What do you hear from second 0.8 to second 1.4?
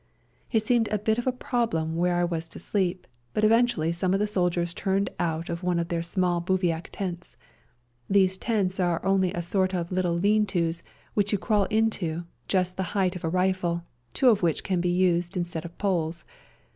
a bit of a